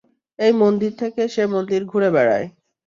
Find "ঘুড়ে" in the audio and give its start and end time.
1.85-2.09